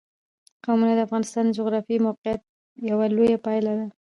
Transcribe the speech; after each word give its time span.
قومونه 0.63 0.93
د 0.95 0.99
افغانستان 1.07 1.43
د 1.45 1.51
جغرافیایي 1.59 2.03
موقیعت 2.07 2.41
یوه 2.89 3.05
لویه 3.15 3.37
پایله 3.45 3.73
ده. 3.79 3.87